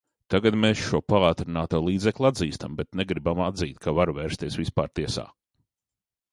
[0.33, 5.31] Tagad mēs šo paātrināto līdzekli atzīstam, bet negribam atzīt, ka var vērsties vispār tiesā.